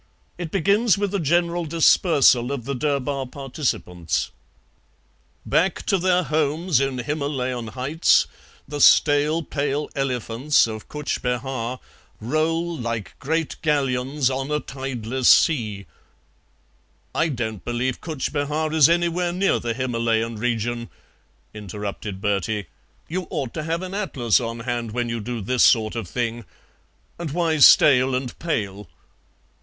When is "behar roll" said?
11.21-12.75